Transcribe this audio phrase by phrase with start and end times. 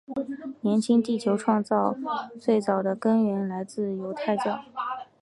[0.61, 2.03] 年轻地球创造论
[2.39, 4.59] 最早的根源来自犹太教。